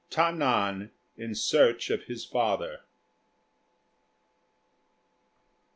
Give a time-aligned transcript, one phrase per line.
[0.09, 2.81] TA NAN IN SEARCH OF HIS FATHER.